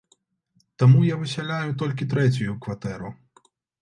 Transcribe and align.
Таму 0.83 1.03
я 1.09 1.17
высяляю 1.23 1.69
толькі 1.81 2.07
трэцюю 2.15 2.57
кватэру. 2.65 3.13